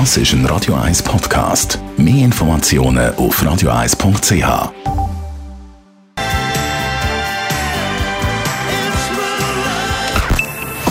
[0.00, 1.78] Das ist ein Radio 1 Podcast.
[1.96, 4.72] Mehr Informationen auf radio1.ch.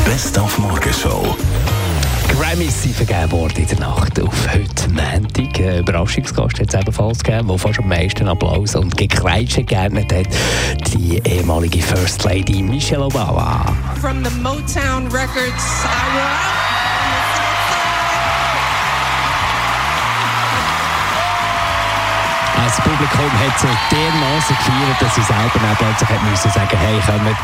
[0.06, 1.36] Best auf Morgenshow.
[2.30, 5.60] Grammys sind vergeben worden in der Nacht auf heute Montag.
[5.60, 10.28] Ein Überraschungsgast hat es ebenfalls gegeben, der fast am meisten Applaus und Gekreitsche gerne hat.
[10.94, 13.66] Die ehemalige First Lady Michelle Obama.
[14.00, 16.93] From the Motown Records, I
[22.64, 26.98] Das Publikum hat so dermaßen gefeiert, dass sie selber dann plötzlich hat müssen sagen, hey,
[27.06, 27.38] kommt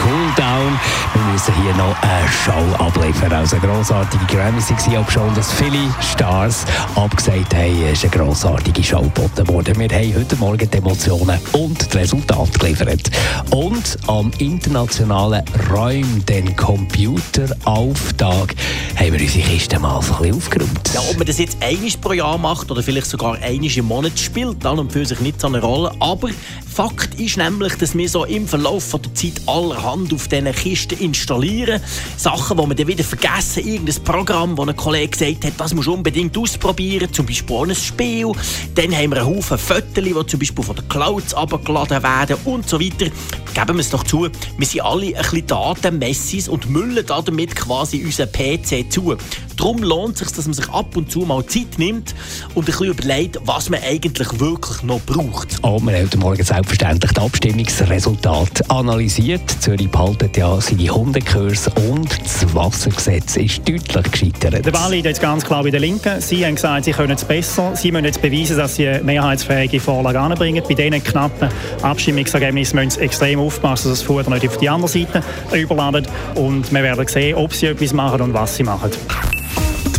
[0.00, 0.78] cool down,
[1.12, 3.32] wir müssen hier noch eine Show abliefern.
[3.32, 8.24] Also eine grossartige Grammys war, ob schon, dass viele Stars abgesagt haben, es ist eine
[8.24, 9.76] grossartige Show geboten worden.
[9.76, 13.10] Wir haben heute Morgen die Emotionen und das Resultat geliefert.
[13.50, 18.54] Und am internationalen Räum, den Computerauftag,
[18.96, 20.90] haben wir unsere Kiste mal ein bisschen aufgeräumt.
[20.94, 24.18] Ja, ob man das jetzt einmal pro Jahr macht oder vielleicht sogar einmal im Monat,
[24.18, 25.92] spielt dann und für sich nicht so eine Rolle.
[26.00, 26.28] Aber
[26.72, 31.80] Fakt ist nämlich, dass wir so im Verlauf der Zeit allerhand auf diesen Kisten installieren.
[32.16, 33.66] Sachen, die wir dann wieder vergessen.
[33.66, 37.12] Irgendein Programm, wo ein Kollege gesagt hat, das musst du unbedingt ausprobieren.
[37.12, 38.32] Zum Beispiel auch ein Spiel.
[38.74, 42.68] Dann haben wir einen Haufen Fotos, die zum Beispiel von den Clouds abgeladen werden und
[42.68, 43.10] so weiter.
[43.52, 48.04] Geben wir es doch zu, wir sind alle ein bisschen Datenmessis und müllen damit quasi
[48.04, 49.16] unseren PC zu.
[49.60, 52.14] Darum lohnt es sich, dass man sich ab und zu mal Zeit nimmt
[52.54, 55.58] und ein bisschen überlegt, was man eigentlich wirklich noch braucht.
[55.60, 59.42] Oh, wir haben heute Morgen selbstverständlich das Abstimmungsresultat analysiert.
[59.60, 64.64] Zürich behaltet ja seine Hundekurs und das Wassergesetz ist deutlich gescheitert.
[64.64, 66.22] Der Ball liegt jetzt ganz klar bei den Linken.
[66.22, 67.76] Sie haben gesagt, sie können es besser.
[67.76, 70.64] Sie müssen jetzt beweisen, dass sie eine mehrheitsfähige Vorlage anbringen.
[70.66, 71.50] Bei diesen knappen
[71.82, 76.08] Abstimmungsergebnissen müssen sie extrem aufpassen, dass das Futter nicht auf die andere Seite überladet.
[76.34, 78.90] Und wir werden sehen, ob sie etwas machen und was sie machen.